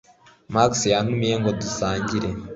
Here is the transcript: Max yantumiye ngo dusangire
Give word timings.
Max 0.53 0.71
yantumiye 0.91 1.35
ngo 1.39 1.49
dusangire 1.61 2.29